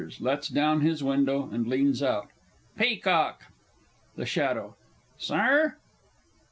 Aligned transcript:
(lets 0.19 0.47
down 0.47 0.81
his 0.81 1.03
window, 1.03 1.47
and 1.53 1.67
leans 1.67 2.01
out). 2.01 2.29
Peacock! 2.75 3.43
THE 4.15 4.25
SHADOW. 4.25 4.75
Sir? 5.19 5.77